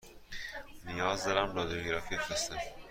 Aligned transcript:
نیاز 0.85 1.25
دارم 1.25 1.53
رادیوگرافی 1.55 2.15
بفرستم. 2.15 2.57